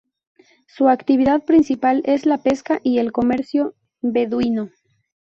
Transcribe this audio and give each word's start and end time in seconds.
Su 0.65 0.89
actividad 0.89 1.43
principal 1.45 2.01
es 2.05 2.25
la 2.25 2.39
pesca 2.41 2.79
y 2.83 2.97
el 2.97 3.11
comercio 3.11 3.75
beduino. 4.01 4.71